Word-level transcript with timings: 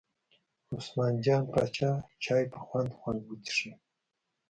عثمان 0.73 1.13
جان 1.23 1.43
پاچا 1.51 1.91
چای 2.23 2.43
په 2.51 2.59
خوند 2.65 2.89
خوند 2.99 3.19
وڅښه. 3.25 3.71